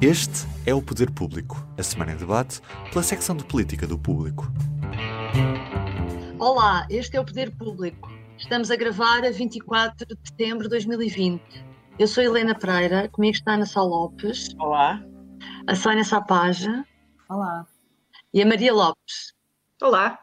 [0.00, 2.60] Este é o Poder Público, a semana em debate
[2.92, 4.46] pela secção de política do público.
[6.38, 8.08] Olá, este é o Poder Público.
[8.38, 11.42] Estamos a gravar a 24 de setembro de 2020.
[11.98, 14.54] Eu sou Helena Pereira, comigo está a Ana Sá Lopes.
[14.60, 15.02] Olá.
[15.66, 16.84] A Sónia Sapaja.
[17.28, 17.66] Olá.
[18.32, 19.34] E a Maria Lopes.
[19.82, 20.16] Olá.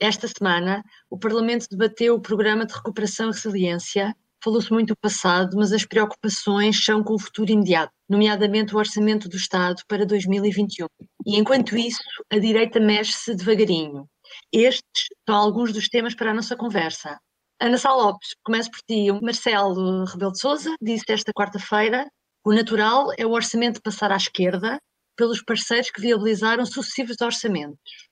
[0.00, 4.16] Esta semana, o Parlamento debateu o Programa de Recuperação e Resiliência.
[4.42, 9.28] Falou-se muito do passado, mas as preocupações são com o futuro imediato, nomeadamente o Orçamento
[9.28, 10.86] do Estado para 2021.
[11.26, 14.06] E enquanto isso, a direita mexe-se devagarinho.
[14.52, 17.18] Estes são alguns dos temas para a nossa conversa.
[17.60, 19.10] Ana Sá Lopes, começo por ti.
[19.10, 22.06] O Marcelo Rebelo de Sousa disse esta quarta-feira
[22.42, 24.80] o natural é o orçamento passar à esquerda
[25.14, 28.08] pelos parceiros que viabilizaram sucessivos orçamentos.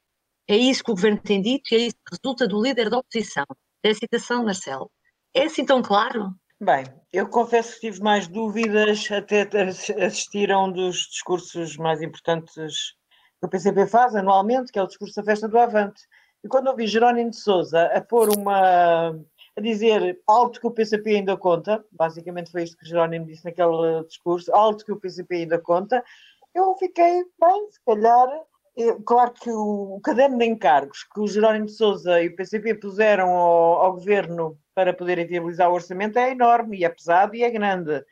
[0.47, 2.99] É isso que o governo tem dito e é isso que resulta do líder da
[2.99, 3.47] oposição.
[3.83, 4.91] É a citação, Marcelo.
[5.35, 6.35] É assim tão claro?
[6.61, 9.49] Bem, eu confesso que tive mais dúvidas até
[10.05, 12.95] assistir a um dos discursos mais importantes
[13.41, 16.03] que o PCP faz anualmente, que é o discurso da festa do Avante.
[16.43, 19.11] E quando ouvi Jerónimo de Sousa a pôr uma.
[19.57, 24.05] a dizer alto que o PCP ainda conta, basicamente foi isto que Jerónimo disse naquele
[24.07, 26.03] discurso, alto que o PCP ainda conta,
[26.55, 28.29] eu fiquei, bem, se calhar
[29.05, 33.29] claro que o, caderno de encargos que o Jerónimo de Sousa e o PCP puseram
[33.31, 37.51] ao, ao, governo para poderem viabilizar o orçamento é enorme e é pesado e é
[37.51, 38.05] grande.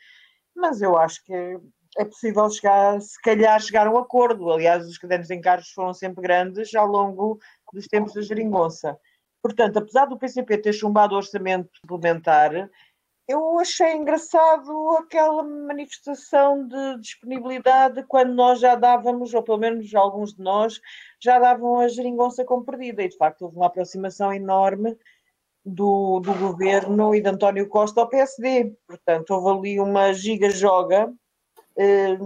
[0.54, 1.32] Mas eu acho que
[1.98, 4.50] é possível chegar, se calhar, chegar a um acordo.
[4.50, 7.38] Aliás, os cadernos de encargos foram sempre grandes ao longo
[7.72, 8.98] dos tempos da geringonça.
[9.42, 12.68] Portanto, apesar do PCP ter chumbado o orçamento suplementar,
[13.28, 20.34] eu achei engraçado aquela manifestação de disponibilidade quando nós já dávamos, ou pelo menos alguns
[20.34, 20.80] de nós,
[21.20, 23.02] já davam a geringonça como perdida.
[23.02, 24.96] E de facto houve uma aproximação enorme
[25.64, 28.76] do, do governo e de António Costa ao PSD.
[28.86, 31.12] Portanto, houve ali uma giga-joga.
[31.76, 32.16] Eh,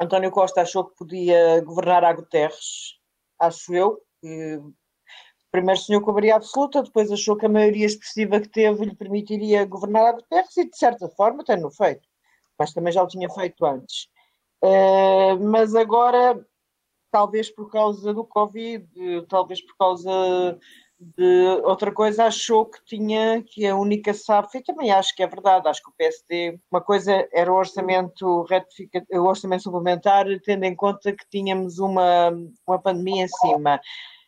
[0.00, 2.98] António Costa achou que podia governar a Guterres,
[3.38, 4.60] acho eu, que
[5.52, 8.96] primeiro sonhou com a maioria absoluta, depois achou que a maioria expressiva que teve lhe
[8.96, 12.08] permitiria governar a Guterres e, de certa forma, tem-no feito.
[12.58, 14.08] Mas também já o tinha feito antes.
[14.64, 16.40] Uh, mas agora,
[17.10, 18.86] talvez por causa do Covid,
[19.28, 20.58] talvez por causa
[20.98, 25.26] de outra coisa, achou que tinha, que a única SAF, e também acho que é
[25.26, 28.46] verdade, acho que o PSD, uma coisa era o orçamento
[29.10, 32.30] o orçamento suplementar, tendo em conta que tínhamos uma,
[32.66, 33.80] uma pandemia em cima.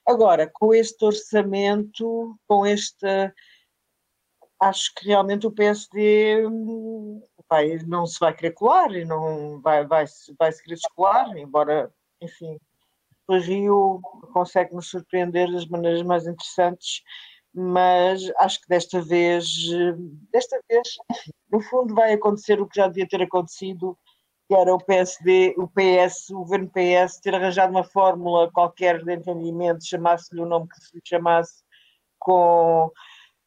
[0.06, 3.06] Agora, com este orçamento, com este.
[4.60, 6.42] Acho que realmente o PSD
[7.48, 10.04] vai, não se vai querer colar e não vai, vai,
[10.38, 12.58] vai se querer descolar, embora, enfim,
[13.28, 14.00] o Rio
[14.32, 17.02] consegue nos surpreender das maneiras mais interessantes,
[17.52, 19.46] mas acho que desta vez,
[20.30, 20.88] desta vez,
[21.50, 23.98] no fundo, vai acontecer o que já devia ter acontecido
[24.48, 29.12] que era o PSD, o PS, o governo PS, ter arranjado uma fórmula qualquer de
[29.12, 31.62] entendimento, chamasse-lhe o nome que se chamasse,
[32.18, 32.90] com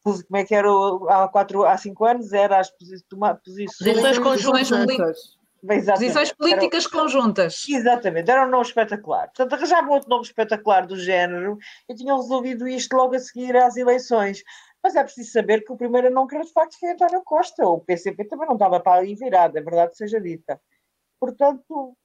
[0.02, 0.68] como é que era
[1.10, 5.38] há quatro, há cinco anos, era as posições, posições conjuntas.
[5.60, 7.64] Posições políticas era, conjuntas.
[7.68, 9.26] Exatamente, era um nome espetacular.
[9.26, 11.58] Portanto, arranjavam outro nome espetacular do género
[11.88, 14.42] e tinham resolvido isto logo a seguir às eleições.
[14.82, 17.66] Mas é preciso saber que o primeiro não querer de facto foi António Costa.
[17.66, 20.60] O PCP também não estava para ali virado, é verdade seja dita.
[21.20, 21.96] Portanto,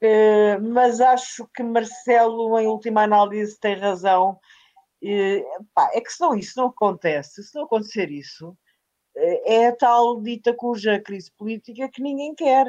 [0.00, 4.38] eh, mas acho que Marcelo, em última análise, tem razão.
[5.02, 5.44] Eh,
[5.74, 8.56] pá, é que se não isso não acontece, se não acontecer isso,
[9.16, 12.66] eh, é a tal dita cuja crise política que ninguém quer.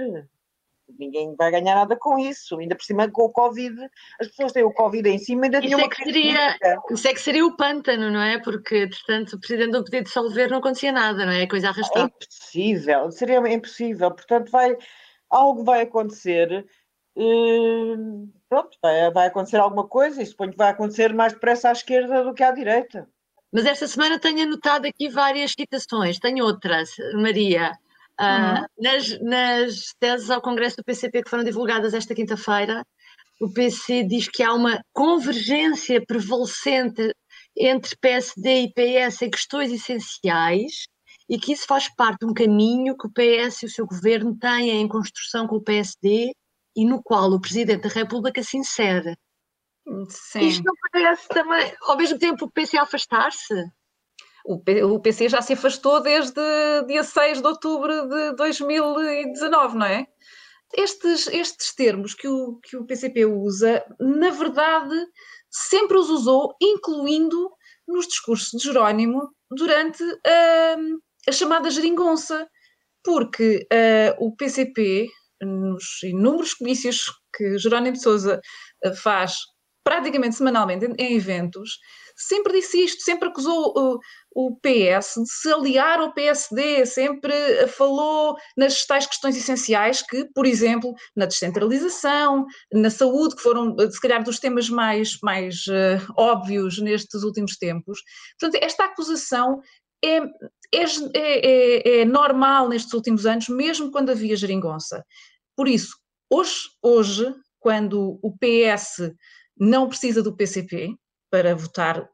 [1.00, 2.60] Ninguém vai ganhar nada com isso.
[2.60, 3.78] Ainda por cima com o Covid,
[4.20, 6.58] as pessoas têm o Covid em cima e ainda isso é que seria
[6.90, 8.40] Isso é que seria o pântano, não é?
[8.40, 11.48] Porque, portanto, o Presidente não podia dissolver, não acontecia nada, não é?
[11.48, 12.08] Coisa arrastada.
[12.08, 14.12] É impossível, seria impossível.
[14.12, 14.78] Portanto, vai,
[15.32, 16.66] algo vai acontecer,
[17.16, 21.72] uh, pronto, vai, vai, acontecer alguma coisa e suponho que vai acontecer mais depressa à
[21.72, 23.08] esquerda do que à direita.
[23.52, 27.72] Mas esta semana tenho anotado aqui várias citações, tenho outras, Maria.
[28.20, 32.86] Uh, nas, nas teses ao Congresso do PCP que foram divulgadas esta quinta-feira,
[33.42, 37.14] o PC diz que há uma convergência prevalecente
[37.58, 40.86] entre PSD e PS em questões essenciais
[41.32, 44.38] e que isso faz parte de um caminho que o PS e o seu governo
[44.38, 46.36] têm em construção com o PSD
[46.76, 49.16] e no qual o Presidente da República se insere.
[50.10, 50.42] Sim.
[50.42, 53.54] Isto não parece também, ao mesmo tempo, o PC afastar-se?
[54.44, 56.42] O, PC já se afastou desde
[56.88, 60.06] dia 6 de outubro de 2019, não é?
[60.74, 64.96] Estes, estes termos que o, que o PCP usa, na verdade,
[65.50, 67.52] sempre os usou, incluindo
[67.88, 72.48] nos discursos de Jerónimo durante uh, a chamada geringonça,
[73.04, 75.08] porque uh, o PCP,
[75.42, 78.40] nos inúmeros comícios que Jerónimo de Sousa
[78.86, 79.36] uh, faz
[79.84, 81.80] praticamente semanalmente em, em, eventos,
[82.16, 84.00] sempre disse isto, sempre acusou o,
[84.34, 87.34] o PS de se aliar ao PSD, sempre
[87.68, 94.00] falou nas tais questões essenciais que, por exemplo, na descentralização, na saúde, que foram, se
[94.00, 98.00] calhar, dos temas mais, mais uh, óbvios nestes últimos tempos.
[98.40, 99.60] Portanto, esta acusação
[100.04, 100.20] é,
[100.74, 100.84] é,
[101.14, 105.04] é, é, normal nestes últimos anos, mesmo quando havia geringonça.
[105.56, 105.98] Por isso,
[106.30, 109.14] hoje, hoje quando o PS
[109.58, 110.96] não precisa do PCP,
[111.32, 112.06] para votar,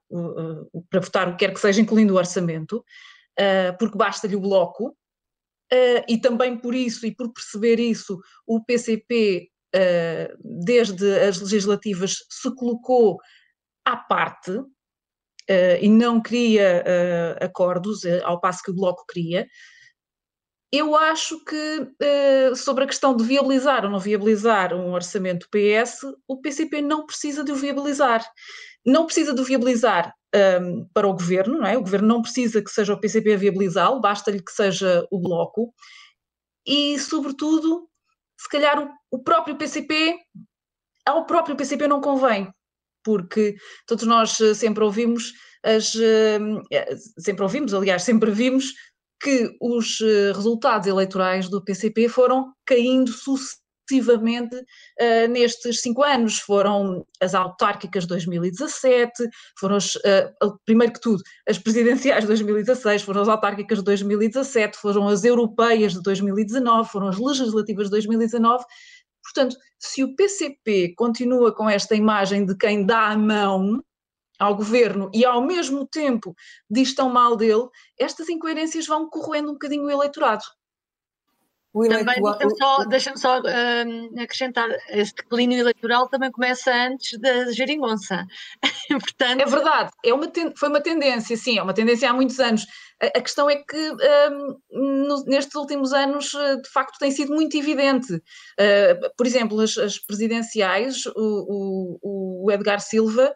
[0.89, 2.85] para votar o que quer que seja, incluindo o orçamento,
[3.37, 4.95] ah, porque basta-lhe o bloco,
[5.73, 9.49] ah, e também por isso, e por perceber isso, o PCP,
[10.39, 13.17] desde as legislativas, se colocou
[13.85, 14.51] à parte
[15.81, 19.47] e não queria acordos, ao passo que o bloco queria.
[20.71, 26.41] Eu acho que sobre a questão de viabilizar ou não viabilizar um orçamento PS, o
[26.41, 28.25] PCP não precisa de o viabilizar
[28.87, 30.13] não precisa de viabilizar
[30.61, 31.77] um, para o governo, não é?
[31.77, 35.73] O governo não precisa que seja o PCP a viabilizá-lo, basta-lhe que seja o Bloco.
[36.65, 37.89] E, sobretudo,
[38.39, 40.17] se calhar o, o próprio PCP,
[41.05, 42.49] ao próprio PCP não convém,
[43.07, 43.55] porque
[43.85, 45.31] todos nós eh, sempre ouvimos
[45.63, 48.73] as, hum, eh, sempre ouvimos, aliás, sempre vimos
[49.23, 56.39] que os eh, resultados eleitorais do PCP foram caindo sucessivamente sucessivamente uh, nestes cinco anos.
[56.39, 59.11] Foram as autárquicas de 2017,
[59.57, 64.77] foram as, uh, primeiro que tudo, as presidenciais de 2016, foram as autárquicas de 2017,
[64.77, 68.63] foram as europeias de 2019, foram as legislativas de 2019.
[69.27, 73.83] Portanto, se o PCP continua com esta imagem de quem dá a mão
[74.39, 76.33] ao governo e ao mesmo tempo
[76.69, 77.67] diz tão mal dele,
[77.99, 80.43] estas incoerências vão corroendo um bocadinho o eleitorado.
[81.83, 88.25] Também deixa-me só, deixa só uh, acrescentar, esse declínio eleitoral também começa antes da geringonça.
[88.89, 89.41] Portanto...
[89.41, 92.65] É verdade, é uma foi uma tendência, sim, é uma tendência há muitos anos.
[93.01, 93.91] A, a questão é que
[94.31, 98.13] um, no, nestes últimos anos, eh, de facto, tem sido muito evidente.
[98.13, 103.33] Uh, por exemplo, as, as presidenciais, o, o, o Edgar Silva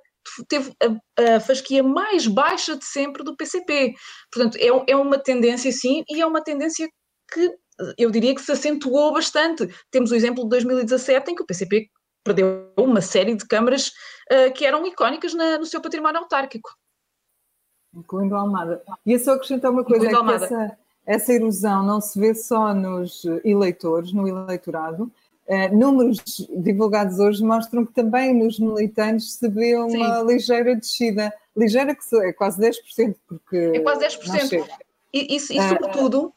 [0.48, 3.94] teve a, a, fasquia mais baixa de sempre do PCP.
[4.32, 6.88] Portanto, é, é uma tendência, sim, e é uma tendência
[7.32, 7.50] que
[7.98, 9.68] eu diria que se acentuou bastante.
[9.90, 11.90] Temos o exemplo de 2017, em que o PCP
[12.24, 13.88] perdeu uma série de câmaras
[14.32, 16.70] uh, que eram icónicas na, no seu património autárquico.
[17.94, 18.82] Incluindo a Almada.
[19.06, 22.74] E eu só acrescentar uma coisa, é que essa, essa erosão não se vê só
[22.74, 25.12] nos eleitores, no eleitorado,
[25.52, 30.26] Uh, números divulgados hoje mostram que também nos militantes se vê uma Sim.
[30.26, 31.34] ligeira descida.
[31.58, 33.58] Ligeira que é quase 10%, porque.
[33.58, 34.66] É quase 10%.
[35.14, 36.34] E, e, e sobretudo,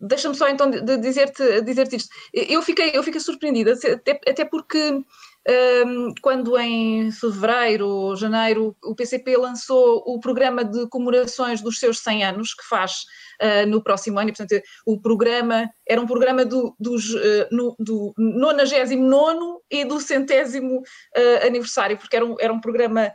[0.00, 2.08] Deixa-me só então dizer-te dizer isto.
[2.32, 5.04] Eu fiquei, eu fiquei surpreendida, até, até porque
[5.48, 11.98] um, quando em fevereiro ou janeiro o PCP lançou o programa de comemorações dos seus
[12.00, 13.04] 100 anos, que faz
[13.42, 17.74] uh, no próximo ano, e portanto o programa era um programa do, dos, uh, no,
[17.78, 23.12] do 99 e do centésimo uh, aniversário, porque era um, era um programa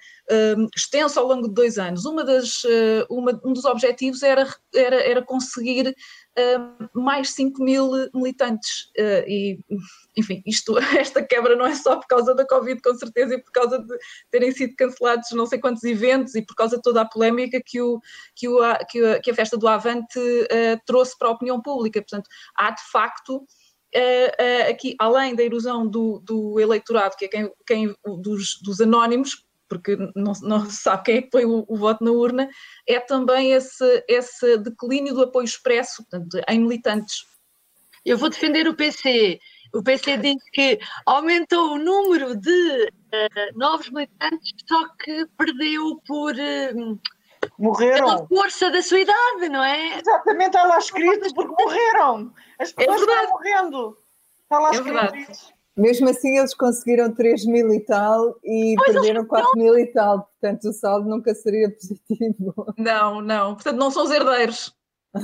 [0.75, 2.03] extenso ao longo de dois anos.
[2.03, 2.63] Uma das,
[3.07, 5.95] uma, um dos objetivos era, era, era conseguir
[6.37, 8.91] uh, mais 5 mil militantes.
[8.97, 9.59] Uh, e,
[10.17, 13.51] enfim, isto, esta quebra não é só por causa da Covid, com certeza, e por
[13.51, 13.97] causa de
[14.31, 17.81] terem sido cancelados não sei quantos eventos e por causa de toda a polémica que,
[17.81, 17.99] o,
[18.35, 22.01] que, o, que, a, que a festa do Avante uh, trouxe para a opinião pública.
[22.01, 23.45] Portanto, há de facto.
[24.69, 29.97] Aqui, além da erosão do, do eleitorado, que é quem, quem dos, dos, anónimos, porque
[30.15, 32.49] não, não se sabe quem é que põe o, o, voto na urna,
[32.87, 37.25] é também esse, esse declínio do apoio expresso portanto, em militantes.
[38.05, 39.39] Eu vou defender o PC.
[39.73, 46.33] O PC diz que aumentou o número de uh, novos militantes, só que perdeu por.
[46.33, 46.99] Uh,
[47.57, 48.05] morreram.
[48.05, 49.97] Pela força da sua idade, não é?
[49.99, 52.33] Exatamente, está lá escrito porque morreram.
[52.59, 53.97] As é pessoas é estão morrendo.
[54.43, 55.31] Está lá é escrito verdade.
[55.31, 55.54] isso.
[55.77, 59.63] Mesmo assim, eles conseguiram 3 mil e tal e pois perderam 4 não.
[59.63, 62.53] mil e tal, portanto, o saldo nunca seria positivo.
[62.77, 64.73] Não, não, portanto, não são os herdeiros.
[65.15, 65.19] Uh,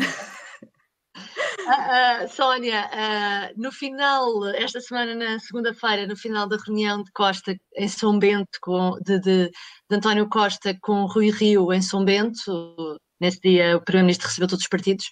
[2.25, 7.55] uh, Sónia, uh, no final, esta semana, na segunda-feira, no final da reunião de Costa
[7.75, 12.97] em São Bento, com, de, de, de António Costa com Rui Rio em São Bento,
[13.21, 15.05] nesse dia o Primeiro-Ministro recebeu todos os partidos,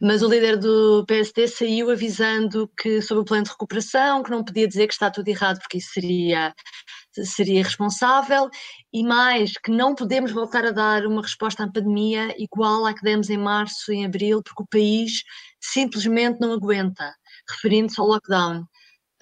[0.00, 4.42] mas o líder do PSD saiu avisando que sobre o plano de recuperação, que não
[4.42, 6.54] podia dizer que está tudo errado porque isso seria,
[7.12, 8.48] seria irresponsável,
[8.92, 13.02] e mais, que não podemos voltar a dar uma resposta à pandemia igual à que
[13.02, 15.22] demos em março e em abril, porque o país
[15.60, 17.14] simplesmente não aguenta,
[17.48, 18.64] referindo-se ao lockdown.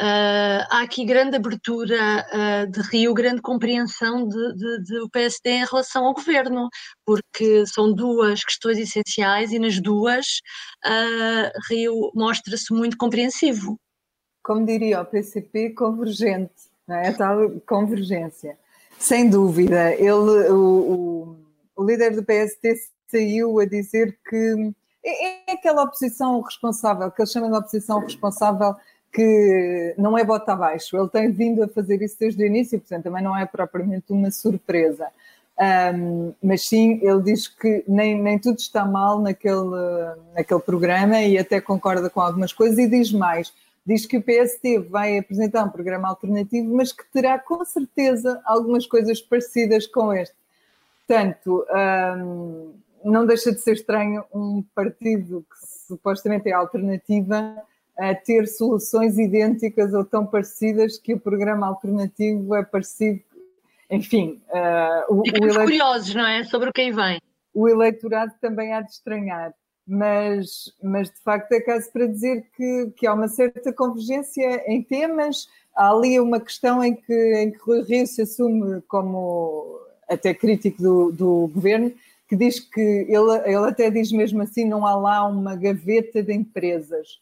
[0.00, 5.50] Uh, há aqui grande abertura uh, de Rio, grande compreensão de, de, de, o PSD
[5.50, 6.68] em relação ao governo,
[7.04, 10.40] porque são duas questões essenciais e nas duas
[10.86, 13.76] uh, Rio mostra-se muito compreensivo.
[14.44, 16.54] Como diria o PCP, convergente,
[16.86, 17.08] não é?
[17.08, 18.56] a tal convergência.
[19.00, 21.36] Sem dúvida, ele, o, o,
[21.74, 22.76] o líder do PSD
[23.10, 24.72] saiu a dizer que
[25.04, 28.76] é, é aquela oposição responsável, que ele chama de oposição responsável
[29.12, 30.96] que não é bota abaixo.
[30.96, 34.30] Ele tem vindo a fazer isso desde o início, portanto, também não é propriamente uma
[34.30, 35.06] surpresa.
[35.60, 39.66] Um, mas sim, ele diz que nem, nem tudo está mal naquele,
[40.34, 43.52] naquele programa e até concorda com algumas coisas e diz mais.
[43.84, 48.86] Diz que o PST vai apresentar um programa alternativo, mas que terá com certeza algumas
[48.86, 50.36] coisas parecidas com este.
[51.06, 51.64] Portanto,
[52.18, 52.74] um,
[53.04, 57.56] não deixa de ser estranho um partido que supostamente é alternativa
[57.98, 63.20] a ter soluções idênticas ou tão parecidas que o programa alternativo é parecido.
[63.90, 66.44] Enfim, uh, o, Ficamos o curiosos, não é?
[66.44, 67.20] Sobre o que aí vem.
[67.52, 69.52] O eleitorado também há de estranhar,
[69.84, 74.80] mas, mas de facto é caso para dizer que, que há uma certa convergência em
[74.80, 75.48] temas.
[75.74, 80.80] Há ali uma questão em que, em que Rui Rio se assume como até crítico
[80.80, 81.92] do, do governo,
[82.28, 86.32] que diz que ele, ele até diz mesmo assim: não há lá uma gaveta de
[86.32, 87.18] empresas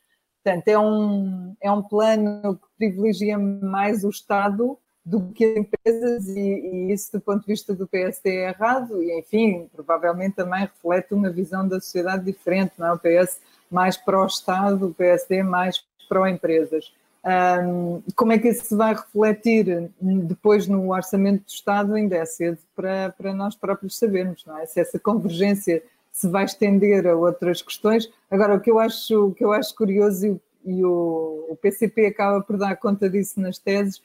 [0.47, 6.29] Portanto, é um, é um plano que privilegia mais o Estado do que as empresas,
[6.29, 10.61] e, e, isso, do ponto de vista do PSD, é errado, e enfim, provavelmente também
[10.61, 12.93] reflete uma visão da sociedade diferente, não é?
[12.93, 16.95] O PS mais pró-Estado, o PSD mais pró-empresas.
[17.25, 22.25] Um, como é que isso se vai refletir depois no orçamento do Estado ainda é
[22.25, 24.67] cedo para, para nós próprios sabermos, não é?
[24.67, 25.83] Se essa convergência
[26.17, 28.11] se vai estender a outras questões.
[28.31, 32.07] Agora, o que eu acho, o que eu acho curioso e, e o, o, PCP
[32.07, 34.03] acaba por dar conta disso nas teses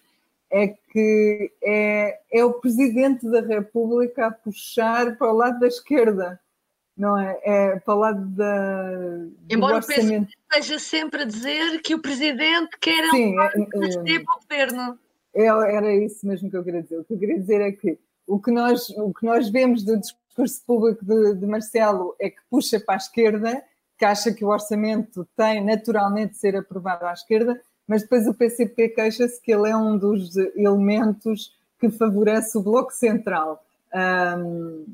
[0.51, 6.38] é que é, é o Presidente da República a puxar para o lado da esquerda,
[6.98, 7.39] não é?
[7.46, 8.91] É para o lado da.
[9.50, 14.36] Embora o PCP esteja sempre a dizer que o Presidente quer Sim, é, é, para
[14.36, 15.00] o governo.
[15.34, 17.00] É, era isso mesmo que eu queria dizer.
[17.00, 19.98] O que eu queria dizer é que o que nós, o que nós vemos do
[19.98, 23.62] discurso discurso público de, de, Marcelo é que puxa para a esquerda,
[23.98, 28.33] que acha que o orçamento tem naturalmente de ser aprovado à esquerda, mas depois o
[28.33, 33.63] PCP queixa-se que ele é um dos elementos que favorece o Bloco Central.
[33.93, 34.86] Um,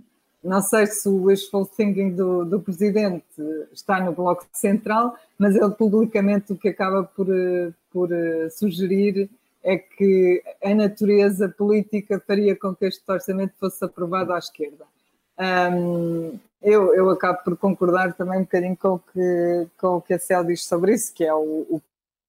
[0.44, 3.25] não sei se o wishful thinking do, do, presidente
[3.72, 7.27] está no Bloco Central, mas ele publicamente o que acaba por,
[7.92, 8.10] por
[8.51, 9.30] sugerir
[9.63, 14.86] é que a natureza política faria com que este orçamento fosse aprovado à esquerda.
[15.39, 20.13] Um, eu, eu acabo por concordar também um bocadinho com o que, com o que
[20.13, 21.82] a Cel diz sobre isso, que é o, o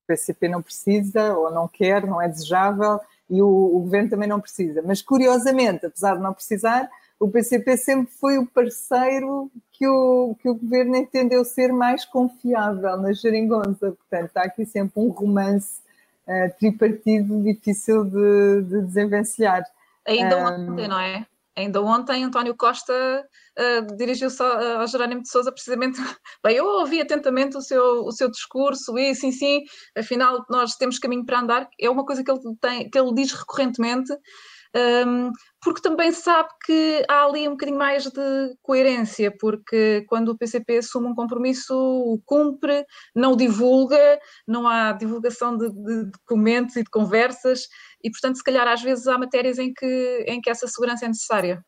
[0.07, 4.41] PCP não precisa ou não quer, não é desejável e o, o, governo também não
[4.41, 4.83] precisa.
[4.83, 6.89] Mas curiosamente, apesar de não precisar,
[7.21, 12.97] o PCP sempre foi o parceiro que o, que o governo entendeu ser mais confiável
[12.97, 13.93] na geringonça.
[13.93, 15.81] Portanto, está aqui sempre um romance
[16.27, 19.65] uh, tripartido difícil de, de desenvencilhar.
[20.07, 21.27] Ainda um, ontem, não é?
[21.59, 22.95] Ainda ontem, António Costa
[23.59, 25.99] uh, dirigiu-se ao, Jerónimo de Souza precisamente.
[26.45, 29.65] Bem, eu ouvi atentamente o seu, o seu discurso e sim, sim,
[29.97, 31.69] afinal nós temos caminho para andar.
[31.81, 34.13] É uma coisa que ele, tem, que ele diz recorrentemente
[34.77, 35.33] um,
[35.63, 40.79] porque também sabe que há ali um bocadinho mais de coerência, porque quando o PCP
[40.79, 42.85] assume um compromisso, o cumpre,
[43.15, 47.69] não o divulga, não há divulgação de, de documentos e de conversas,
[48.03, 51.09] e portanto, se calhar às vezes há matérias em que, em que essa segurança é
[51.09, 51.65] necessária.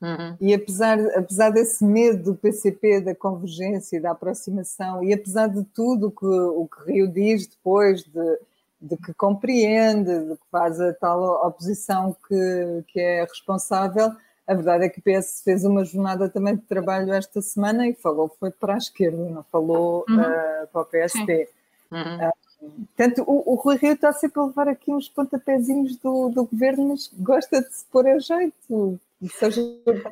[0.00, 0.36] Uhum.
[0.40, 6.10] E apesar, apesar desse medo do PCP, da convergência, da aproximação, e apesar de tudo
[6.10, 8.38] que, o que Rio diz depois de
[8.80, 14.12] de que compreende, de que faz a tal oposição que, que é responsável.
[14.46, 17.94] A verdade é que o PS fez uma jornada também de trabalho esta semana e
[17.94, 20.20] falou foi para a esquerda, não falou uhum.
[20.20, 21.48] uh, para o PSP.
[21.90, 22.28] Uhum.
[22.28, 26.44] Uh, portanto, o, o Rui Rio está sempre a levar aqui uns pontapézinhos do, do
[26.44, 29.00] governo, mas gosta de se pôr a jeito,
[29.36, 29.60] seja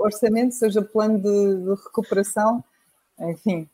[0.00, 2.64] orçamento, seja plano de, de recuperação,
[3.20, 3.68] enfim.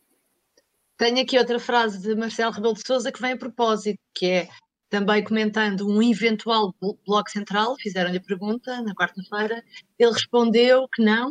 [0.98, 4.48] Tenho aqui outra frase de Marcelo Rebelo de Sousa que vem a propósito, que é
[4.90, 6.74] também comentando um eventual
[7.06, 9.62] bloco central, fizeram-lhe a pergunta na quarta-feira,
[9.96, 11.30] ele respondeu que não,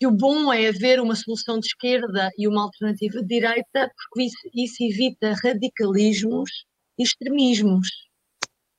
[0.00, 4.24] que o bom é haver uma solução de esquerda e uma alternativa de direita, porque
[4.24, 6.50] isso, isso evita radicalismos
[6.98, 7.88] e extremismos.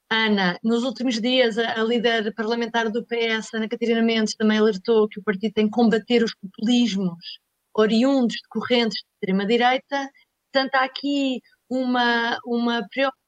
[0.09, 5.07] Ana, nos últimos dias, a, a, líder parlamentar do PS, Ana Catarina Mendes, também alertou
[5.07, 7.39] que o partido tem que combater os populismos
[7.75, 10.09] oriundos de correntes de extrema-direita.
[10.51, 13.24] Portanto, há aqui uma, uma preocupação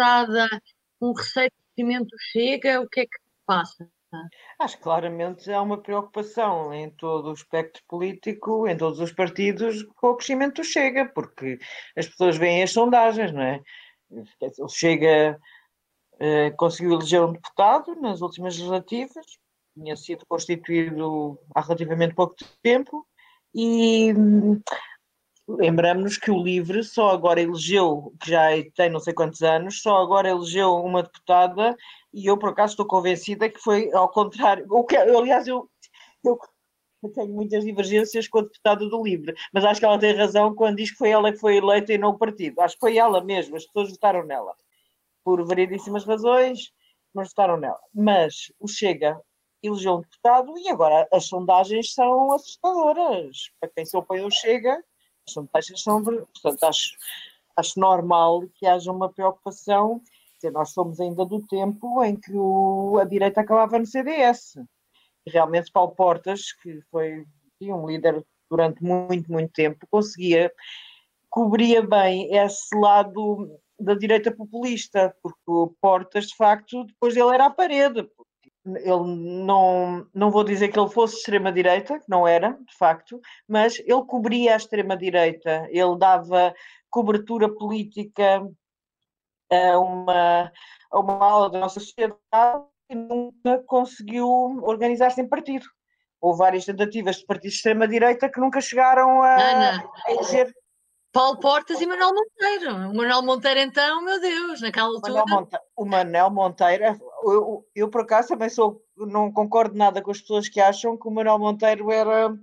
[0.00, 0.48] voltada,
[1.00, 3.88] um receio de crescimento chega, o que é que passa?
[4.58, 9.84] Acho que claramente há uma preocupação em todo o espectro político, em todos os partidos,
[9.96, 11.58] com o crescimento chega, porque
[11.96, 13.62] as pessoas veem as sondagens, não é?
[14.58, 15.38] O Chega
[16.18, 19.24] eh, conseguiu eleger um deputado nas últimas legislativas,
[19.74, 23.06] tinha sido constituído há relativamente pouco tempo,
[23.54, 24.60] e hum,
[25.56, 30.02] lembramos-nos que o LIVRE só agora elegeu, que já tem não sei quantos anos, só
[30.02, 31.76] agora elegeu uma deputada,
[32.12, 34.66] e eu por acaso estou convencida que foi ao contrário.
[34.70, 35.68] O que, aliás, eu,
[36.24, 36.38] eu
[37.02, 40.54] eu tenho muitas divergências com a deputada do LIVRE, mas acho que ela tem razão
[40.54, 42.60] quando diz que foi ela que foi eleita e não o partido.
[42.60, 44.54] Acho que foi ela mesmo, as pessoas votaram nela
[45.24, 46.72] por variedíssimas razões,
[47.14, 47.80] mas votaram nela.
[47.94, 49.20] Mas o Chega
[49.62, 53.50] elegeu um deputado e agora as sondagens são assustadoras.
[53.58, 54.82] Para quem se opõe ao Chega,
[55.26, 56.02] as sondagens são.
[56.02, 56.96] Portanto, acho,
[57.56, 60.00] acho normal que haja uma preocupação.
[60.36, 64.58] Dizer, nós somos ainda do tempo em que o, a direita acabava no CDS.
[65.26, 67.26] Realmente, Paulo Portas, que foi
[67.62, 70.50] um líder durante muito, muito tempo, conseguia,
[71.28, 77.50] cobria bem esse lado da direita populista, porque Portas, de facto, depois ele era à
[77.50, 78.08] parede.
[78.66, 83.78] Ele não, não vou dizer que ele fosse extrema-direita, que não era, de facto, mas
[83.78, 86.54] ele cobria a extrema-direita, ele dava
[86.90, 88.46] cobertura política
[89.50, 90.52] a uma,
[90.92, 94.28] a uma ala da nossa sociedade e nunca conseguiu
[94.62, 95.66] organizar-se em partido.
[96.20, 100.52] Houve várias tentativas de partidos de extrema-direita que nunca chegaram a, a eleger
[101.12, 102.74] Paulo Portas e Manuel Monteiro.
[102.90, 105.24] O Manuel Monteiro, então, meu Deus, naquela altura.
[105.76, 106.84] o Manuel Monteiro,
[107.24, 111.08] eu, eu, por acaso também sou, não concordo nada com as pessoas que acham que
[111.08, 112.36] o Manuel Monteiro era,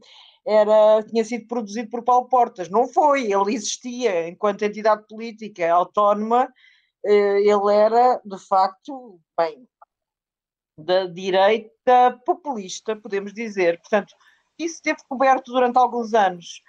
[0.46, 2.70] era, tinha sido produzido por Paulo Portas.
[2.70, 6.52] Não foi, ele existia enquanto entidade política autónoma,
[7.06, 9.68] eh, ele era, de facto, bem,
[10.78, 13.80] da direita populista, podemos dizer.
[13.80, 14.14] Portanto,
[14.60, 16.62] isso esteve coberto durante alguns anos.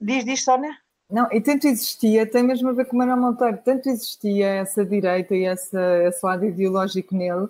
[0.00, 0.76] Diz, diz, Sónia?
[1.10, 4.84] Não, e tanto existia, tem mesmo a ver com o Manuel Monteiro, tanto existia essa
[4.84, 7.48] direita e essa, esse lado ideológico nele,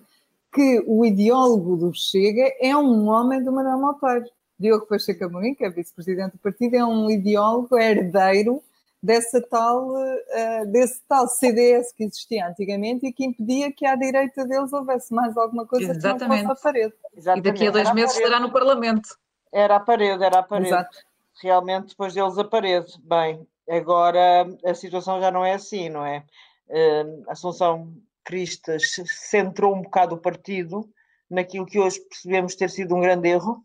[0.52, 4.24] que o ideólogo do Chega é um homem do Manuel Monteiro.
[4.58, 8.62] Diogo Pacheco Amorim, que é vice-presidente do partido, é um ideólogo herdeiro
[9.02, 14.44] dessa tal, uh, desse tal CDS que existia antigamente e que impedia que à direita
[14.44, 16.20] deles houvesse mais alguma coisa Exatamente.
[16.20, 16.94] que não fosse a parede.
[17.16, 17.48] Exatamente.
[17.48, 19.16] E daqui a dois meses estará no Parlamento.
[19.50, 20.68] Era a parede, era a parede.
[20.68, 21.09] Exato
[21.42, 23.00] realmente depois deles aparece.
[23.02, 26.24] Bem, agora a situação já não é assim, não é?
[26.68, 27.92] Uh, Assunção
[28.24, 30.88] Cristas centrou um bocado o partido
[31.28, 33.64] naquilo que hoje percebemos ter sido um grande erro.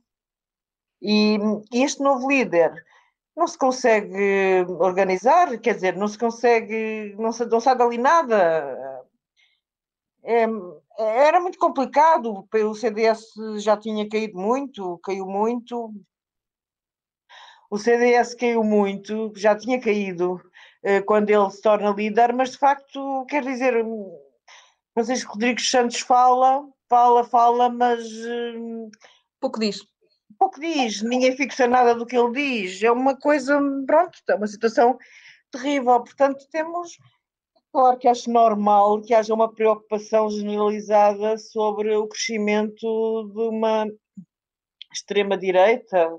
[1.01, 1.37] E,
[1.71, 2.83] e este novo líder
[3.35, 9.05] não se consegue organizar, quer dizer, não se consegue, não, se, não sai nada.
[10.23, 10.45] É,
[10.97, 15.93] era muito complicado, o CDS já tinha caído muito, caiu muito,
[17.75, 22.57] o CDS caiu muito, já tinha caído uh, quando ele se torna líder, mas de
[22.57, 23.85] facto, quer dizer,
[24.93, 28.01] Francisco Rodrigues Santos fala, fala, fala, mas.
[28.09, 28.89] Uh,
[29.41, 29.85] pouco diz.
[30.39, 32.81] Pouco diz, ninguém fixa nada do que ele diz.
[32.81, 34.97] É uma coisa, pronto, é uma situação
[35.51, 35.99] terrível.
[36.01, 36.97] Portanto, temos.
[37.73, 43.85] Claro que acho normal que haja uma preocupação generalizada sobre o crescimento de uma
[44.93, 46.09] extrema-direita,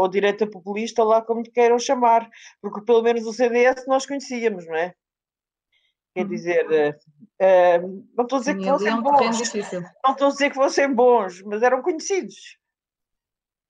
[0.00, 2.28] ou direita populista, lá como queiram chamar,
[2.60, 4.94] porque pelo menos o CDS nós conhecíamos, não é?
[6.14, 6.28] Quer uhum.
[6.28, 9.52] dizer, uh, uh, não estou a dizer que fossem é bons,
[10.02, 12.58] não estou a dizer que fossem bons, mas eram conhecidos.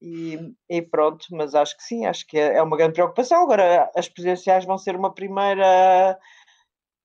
[0.01, 3.43] E, e, pronto, mas acho que sim, acho que é, é uma grande preocupação.
[3.43, 6.19] Agora, as presidenciais vão ser uma primeira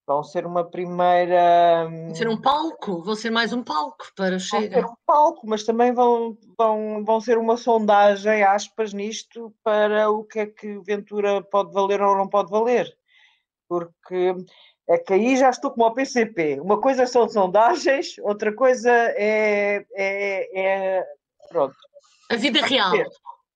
[0.08, 1.88] vão ser uma primeira.
[1.90, 4.82] Vão ser um palco, vão ser mais um palco para o Chega.
[4.82, 10.10] Vão ser um palco, mas também vão, vão, vão ser uma sondagem, aspas, nisto, para
[10.10, 12.96] o que é que Ventura pode valer ou não pode valer.
[13.68, 14.36] Porque
[14.88, 16.60] é que aí já estou como ao PCP.
[16.60, 19.86] Uma coisa são sondagens, outra coisa é.
[19.94, 21.06] é, é
[21.50, 21.76] pronto.
[22.30, 22.94] A vida real.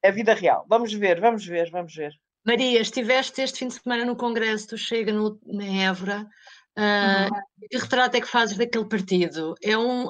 [0.03, 0.65] A vida real.
[0.67, 2.13] Vamos ver, vamos ver, vamos ver.
[2.45, 6.27] Maria, estiveste este fim de semana no Congresso do Chega no, na Évora.
[6.77, 9.53] Uh, que retrato é que fazes daquele partido?
[9.61, 10.09] É um,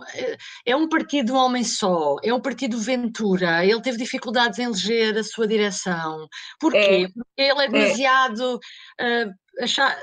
[0.65, 5.17] é um partido de homem só, é um partido Ventura, ele teve dificuldades em eleger
[5.17, 6.27] a sua direção.
[6.59, 6.77] Porquê?
[6.77, 7.07] É.
[7.07, 7.67] Porque ele é, é.
[7.69, 8.59] demasiado.
[8.99, 9.25] É.
[9.25, 9.97] Uh, achar,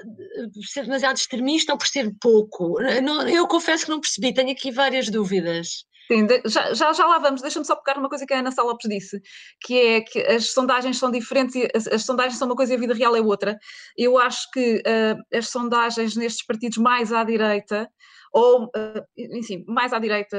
[0.65, 2.81] ser demasiado extremista ou por ser pouco?
[2.81, 5.87] Eu, eu confesso que não percebi, tenho aqui várias dúvidas.
[6.07, 7.43] Sim, já, já, já lá vamos.
[7.43, 9.21] Deixa-me só pegar uma coisa que a Ana Salopes disse,
[9.61, 12.81] que é que as sondagens são diferentes as, as, sondagens são uma coisa e a
[12.81, 13.59] vida real é outra.
[13.97, 17.89] Eu acho que uh, as sondagens nestes partidos mais à direita,
[18.33, 20.37] ou, uh, enfim, mais à direita,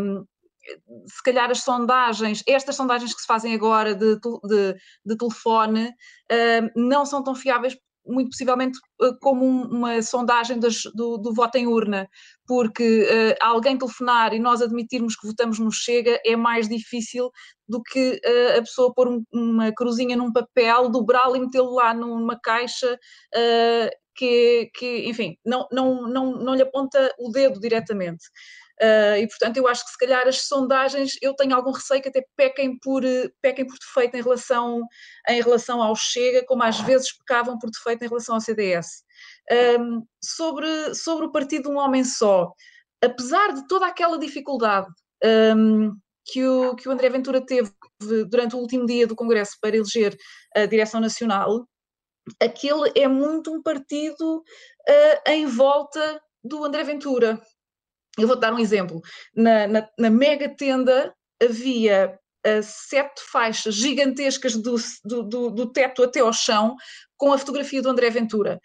[0.00, 0.24] um,
[1.06, 4.74] se calhar as sondagens, estas sondagens que se fazem agora de, de,
[5.04, 11.18] de telefone, uh, não são tão fiáveis muito possivelmente eh, como uma sondagem das, do,
[11.18, 12.08] do, voto em urna,
[12.46, 17.30] porque uh, alguém telefonar e nós admitirmos que votamos no Chega é mais difícil
[17.68, 21.92] do que uh, a pessoa pôr um, uma cruzinha num papel, dobrá-lo e metê-lo lá
[21.92, 28.24] numa caixa uh, que, que, enfim, não, não, não, não lhe aponta o dedo diretamente.
[28.82, 32.10] Uh, e portanto eu acho que se calhar as sondagens eu tenho algum receio que
[32.10, 33.02] até pequem por,
[33.40, 34.82] pequem por defeito em relação,
[35.28, 39.02] em relação ao Chega, como às vezes pecavam por defeito em relação ao CDS.
[39.80, 42.52] Um, sobre, sobre o partido de um homem só,
[43.02, 44.88] apesar de toda aquela dificuldade
[45.56, 45.92] um,
[46.26, 47.70] que, o, que o André Ventura teve
[48.28, 50.14] durante o último dia do Congresso para eleger
[50.54, 51.66] a direção nacional,
[52.40, 57.40] aquele é muito um partido uh, em volta do André Ventura.
[58.18, 59.00] Eu vou dar um exemplo.
[59.34, 66.02] Na, na, na mega tenda havia uh, sete faixas gigantescas do, do, do, do teto
[66.02, 66.76] até ao chão
[67.16, 68.60] com a fotografia do André Ventura.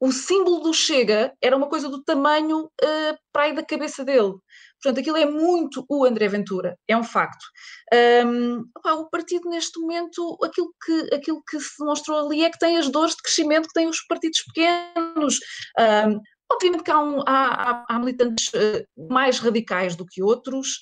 [0.00, 4.34] O símbolo do Chega era uma coisa do tamanho uh, para aí da cabeça dele.
[4.82, 7.44] Portanto, aquilo é muito o André Ventura, é um facto.
[8.24, 12.58] Um, opa, o partido, neste momento, aquilo que, aquilo que se demonstrou ali é que
[12.58, 15.38] tem as dores de crescimento que têm os partidos pequenos.
[15.78, 16.18] Um,
[16.52, 20.80] Obviamente que há, um, há, há militantes uh, mais radicais do que outros,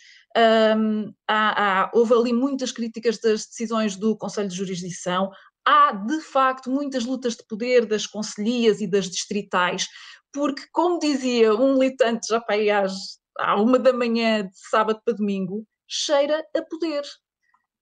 [0.77, 5.31] um, há, houve ali muitas críticas das decisões do Conselho de Jurisdição,
[5.65, 9.87] há de facto muitas lutas de poder das conselhias e das distritais,
[10.33, 12.93] porque, como dizia um militante já para aí às,
[13.39, 17.03] à uma da manhã de sábado para domingo, cheira a poder.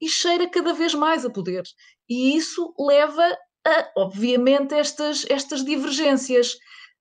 [0.01, 1.63] E cheira cada vez mais a poder.
[2.09, 3.23] E isso leva
[3.67, 6.57] a, obviamente, estas, estas divergências.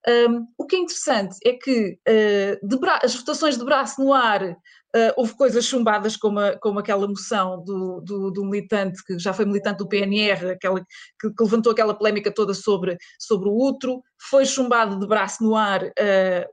[0.08, 4.56] Um, o que é interessante é que uh, as votações de braço no ar
[4.96, 9.34] Uh, houve coisas chumbadas como, a, como aquela moção do, do, do, militante, que já
[9.34, 14.02] foi militante do PNR, aquela, que, que, levantou aquela polémica toda sobre, sobre o útero,
[14.30, 15.92] foi chumbado de braço no ar uh,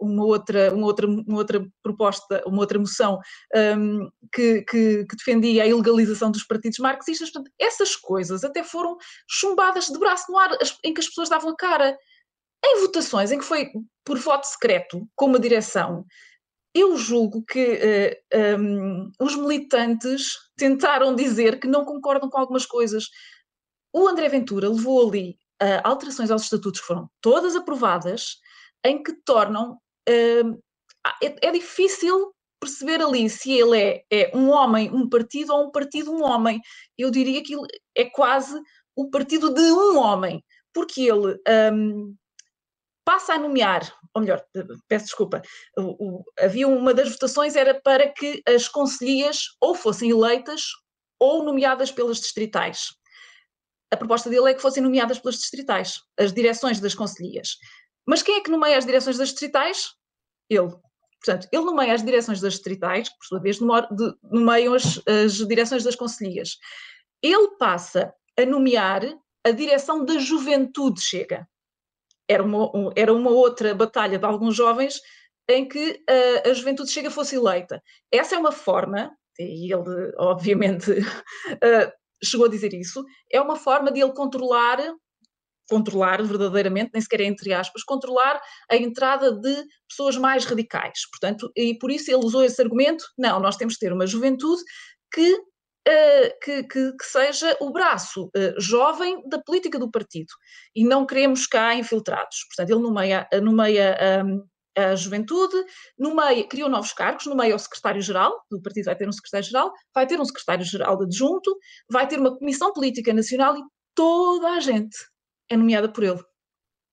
[0.01, 3.21] uma, outra, uma, outra, uma outra proposta, uma outra moção
[3.79, 7.31] um, que, que, que, defendia a ilegalização dos partidos marxistas.
[7.31, 8.97] Portanto, essas coisas até foram
[9.31, 10.51] chumbadas de braço no ar,
[10.83, 11.97] em que as pessoas davam a cara.
[12.65, 13.71] Em votações em que foi
[14.05, 16.07] por voto secreto, com uma direção,
[16.75, 22.65] eu julgo que uh, eh, um, os militantes tentaram dizer que não concordam com algumas
[22.65, 23.11] coisas.
[23.93, 28.39] O André Ventura levou ali uh, alterações aos estatutos que foram todas aprovadas,
[28.85, 29.79] em que tornam.
[30.09, 30.59] Uh,
[31.23, 35.71] é, é, difícil perceber ali se ele é, é, um homem, um partido, ou um
[35.71, 36.61] partido, um homem.
[36.97, 37.55] Eu diria que
[37.95, 38.59] é quase
[38.97, 41.39] o partido de um homem, porque ele
[41.73, 42.15] um,
[43.05, 44.45] passa a nomear, ou melhor,
[44.89, 45.43] peço desculpa,
[45.77, 45.83] o,
[46.21, 50.63] o, havia uma das votações era para que as conselhias ou fossem eleitas
[51.19, 52.89] ou nomeadas pelas distritais.
[53.93, 57.57] A proposta dele é que fossem nomeadas pelas distritais, as direções das conselhias.
[58.07, 59.91] Mas quem é que nomeia as direções das distritais?
[60.49, 60.71] Ele.
[61.25, 65.95] Portanto, ele nomeia as direções das distritais, por sua vez, nomeiam as, as direções das
[65.95, 66.57] conselhias.
[67.23, 69.03] Ele passa a nomear
[69.45, 71.47] a direção da juventude chega
[72.29, 75.01] era uma, era uma outra batalha de alguns jovens
[75.49, 77.83] em que uh, a juventude chega fosse eleita.
[78.11, 81.93] Essa é uma forma, e ele obviamente uh,
[82.25, 84.79] chegou a dizer isso, é uma forma de ele controlar,
[85.69, 91.01] controlar verdadeiramente, nem sequer é entre aspas, controlar a entrada de pessoas mais radicais.
[91.11, 94.63] Portanto, e por isso ele usou esse argumento, não, nós temos que ter uma juventude
[95.13, 95.39] que
[96.43, 100.33] que, que, que, seja o braço uh, jovem da política do partido
[100.75, 102.45] e não queremos cá infiltrados.
[102.49, 104.45] Portanto, ele nomeia, nomeia um,
[104.77, 105.55] a juventude,
[105.99, 110.21] nomeia, criou novos cargos, nomeia o secretário-geral, do partido vai ter um secretário-geral, vai ter
[110.21, 111.57] um secretário-geral adjunto,
[111.91, 113.63] vai ter uma comissão política nacional e
[113.95, 114.97] toda a gente
[115.51, 116.23] é nomeada por ele.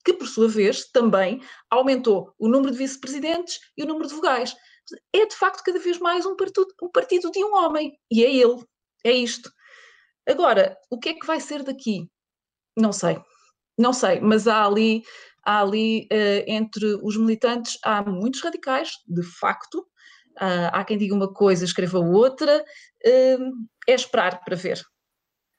[0.04, 4.56] Que, por sua vez, também aumentou o número de vice-presidentes e o número de vogais.
[5.13, 8.34] É, de facto, cada vez mais um partido, um partido de um homem, e é
[8.34, 8.63] ele.
[9.03, 9.51] É isto.
[10.27, 12.07] Agora, o que é que vai ser daqui?
[12.77, 13.19] Não sei,
[13.77, 15.03] não sei, mas há ali,
[15.43, 21.15] há ali uh, entre os militantes, há muitos radicais, de facto, uh, há quem diga
[21.15, 24.81] uma coisa, escreva outra, uh, é esperar para ver.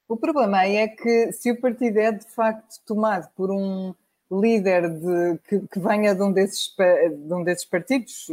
[0.09, 3.95] O problema é que se o partido é de facto tomado por um
[4.31, 8.29] líder de, que, que venha de um, desses, de um desses partidos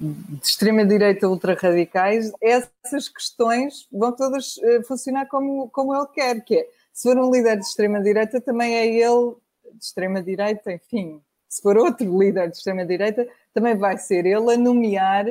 [0.00, 7.08] de extrema-direita ultra-radicais, essas questões vão todas funcionar como, como ele quer, que é se
[7.08, 9.34] for um líder de extrema-direita, também é ele
[9.72, 15.26] de extrema-direita, enfim, se for outro líder de extrema-direita, também vai ser ele a nomear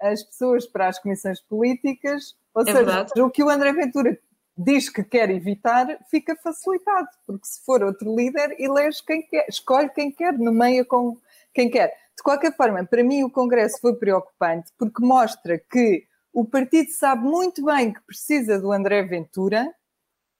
[0.00, 3.20] as pessoas para as comissões políticas, ou é seja, verdade.
[3.20, 4.16] o que o André Ventura
[4.56, 9.88] diz que quer evitar, fica facilitado, porque se for outro líder, elege quem quer, escolhe
[9.88, 11.16] quem quer, nomeia com
[11.52, 11.92] quem quer.
[12.18, 17.22] De qualquer forma, para mim o Congresso foi preocupante, porque mostra que o partido sabe
[17.22, 19.72] muito bem que precisa do André Ventura,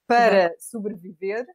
[0.09, 0.55] para uhum.
[0.59, 1.47] sobreviver,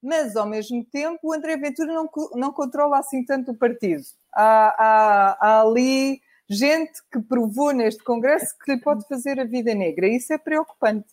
[0.00, 4.04] mas ao mesmo tempo o André Ventura não, não controla assim tanto o partido.
[4.32, 9.74] Há, há, há ali gente que provou neste Congresso que lhe pode fazer a vida
[9.74, 10.06] negra.
[10.06, 11.08] Isso é preocupante.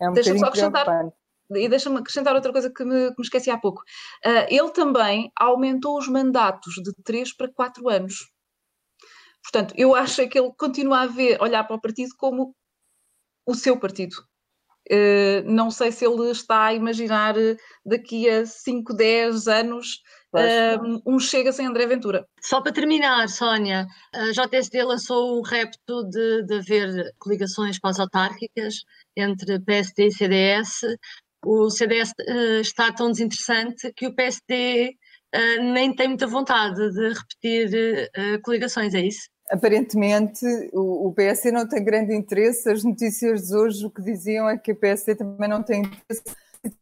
[0.00, 1.12] É um Deixa-me só acrescentar.
[1.56, 3.82] E deixa-me acrescentar outra coisa que me, que me esqueci há pouco.
[4.24, 8.30] Uh, ele também aumentou os mandatos de 3 para 4 anos.
[9.42, 12.54] Portanto, eu acho que ele continua a ver, olhar para o partido como
[13.46, 14.14] o seu partido.
[14.90, 17.34] Uh, não sei se ele está a imaginar
[17.84, 20.02] daqui a 5, 10 anos
[20.34, 22.26] uh, um Chega sem André Ventura.
[22.40, 28.82] Só para terminar, Sónia, a JSD lançou o repto de, de haver coligações pós-autárquicas
[29.16, 30.80] entre PSD e CDS.
[31.44, 34.96] O CDS uh, está tão desinteressante que o PSD
[35.72, 38.10] nem tem muita vontade de repetir
[38.42, 39.32] coligações, é isso?
[39.52, 42.70] aparentemente o, o PSD não tem grande interesse.
[42.70, 46.22] As notícias de hoje o que diziam é que o PSD também não tem interesse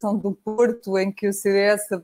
[0.03, 2.03] na do Porto, em que o CDS uh,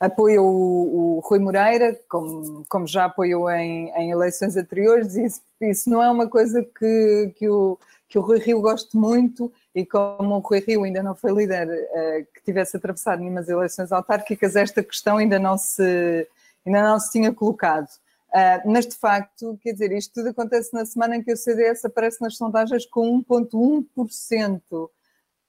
[0.00, 5.90] apoia o, o, Rui Moreira, como, como já apoiou em, em eleições anteriores, isso, isso,
[5.90, 7.76] não é uma coisa que, que, o,
[8.08, 11.68] que o Rui Rio goste muito, e como o Rui Rio ainda não foi líder
[11.68, 16.26] uh, que tivesse atravessado nenhumas eleições autárquicas, esta questão ainda não se,
[16.64, 17.86] ainda não se tinha colocado.
[18.28, 21.84] Uh, mas de facto, quer dizer, isto tudo acontece na semana em que o CDS
[21.84, 24.62] aparece nas sondagens com 1,1%.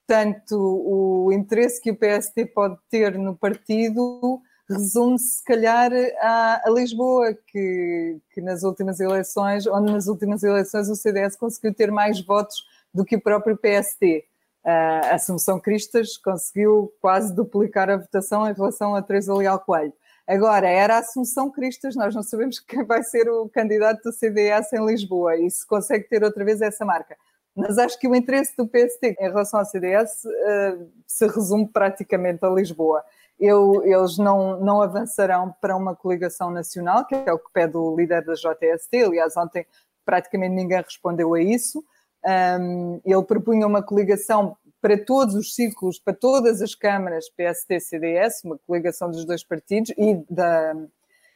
[0.05, 6.69] Portanto, o interesse que o PST pode ter no partido resume-se, se calhar, a, a
[6.69, 12.19] Lisboa, que, que, nas últimas eleições, onde nas últimas eleições o CDS conseguiu ter mais
[12.19, 12.65] votos
[12.97, 14.25] do que o próprio PST.
[14.65, 19.93] Uh, Assunção Cristas conseguiu quase duplicar a votação em relação a Teresa Leal Coelho.
[20.27, 24.83] Agora, era Assunção Cristas, nós não sabemos quem vai ser o candidato do CDS em
[24.83, 27.15] Lisboa e se consegue ter outra vez essa marca.
[27.55, 31.67] Mas acho que o interesse do PST em relação ao CDS uh, eh, se resume
[31.67, 33.03] praticamente a Lisboa.
[33.39, 37.95] Eu, eles não, não avançarão para uma coligação nacional, que é o que pede o
[37.95, 39.03] líder da JST.
[39.03, 39.65] Aliás, ontem
[40.05, 41.83] praticamente ninguém respondeu a isso.
[42.27, 48.57] Um, ele propunha uma coligação para todos os ciclos, para todas as câmaras PST-CDS, uma
[48.67, 50.73] coligação dos dois partidos e da,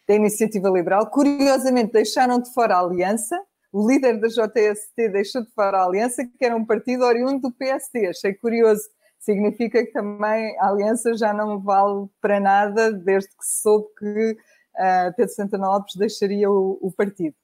[0.08, 1.10] da Iniciativa Liberal.
[1.10, 3.40] Curiosamente, deixaram de fora a aliança.
[3.72, 7.52] O líder da JST deixou de fora a aliança, que era um partido oriundo do
[7.52, 8.08] PST.
[8.08, 8.84] Achei curioso.
[9.18, 14.32] Significa que também a aliança já não vale para nada, desde que se soube que
[14.76, 17.36] uh, Pedro Santana Lopes deixaria o, o partido.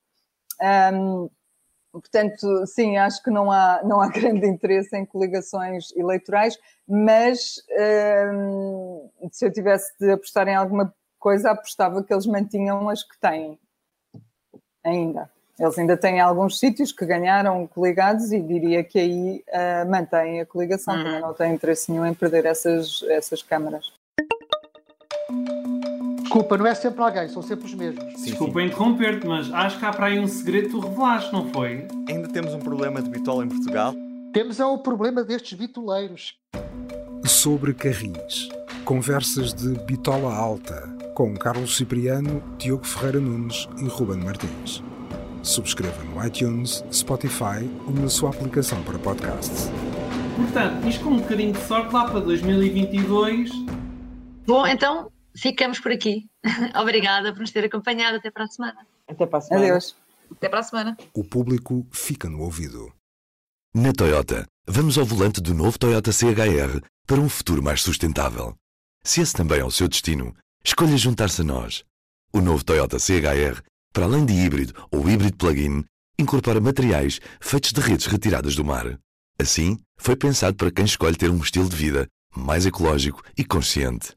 [0.94, 1.30] Um,
[1.91, 7.56] Portanto, sim, acho que não há, não há grande interesse em coligações eleitorais, mas
[8.34, 13.19] hum, se eu tivesse de apostar em alguma coisa, apostava que eles mantinham as que
[13.19, 13.58] têm
[14.84, 15.30] ainda.
[15.60, 20.45] Eles ainda têm alguns sítios que ganharam coligados e diria que aí uh, mantêm a
[20.45, 21.04] coligação, uhum.
[21.04, 23.91] também não tem interesse nenhum em perder essas, essas câmaras.
[26.28, 28.04] Desculpa, não é sempre alguém, são sempre os mesmos.
[28.18, 31.48] Sim, Desculpa interromper-te, mas acho que há para aí um segredo que tu revelaste, não
[31.54, 31.88] foi?
[32.10, 33.96] Ainda temos um problema de bitola em Portugal?
[34.34, 36.36] Temos é o problema destes bitoleiros.
[37.24, 38.50] Sobre Carris.
[38.84, 44.84] Conversas de Bitola Alta, com Carlos Cipriano, Diogo Ferreira Nunes e Ruben Martins.
[45.42, 49.72] Subscreva no iTunes, Spotify ou na sua aplicação para podcasts.
[50.36, 53.50] Portanto, isto com um bocadinho de sorte lá para 2022.
[54.46, 56.28] Bom, então ficamos por aqui.
[56.76, 58.17] Obrigada por nos ter acompanhado.
[58.17, 58.88] Até para a semana.
[59.08, 59.65] Até para a semana.
[59.65, 59.95] Adeus.
[60.32, 60.97] Até para a semana.
[61.13, 62.91] O público fica no ouvido.
[63.73, 68.56] Na Toyota, vamos ao volante do novo Toyota CHR para um futuro mais sustentável.
[69.04, 71.84] Se esse também é o seu destino, escolha juntar-se a nós.
[72.34, 73.62] O novo Toyota CHR,
[73.93, 75.86] para além de híbrido ou híbrido plug-in,
[76.19, 79.00] incorpora materiais feitos de redes retiradas do mar.
[79.39, 84.17] Assim, foi pensado para quem escolhe ter um estilo de vida mais ecológico e consciente.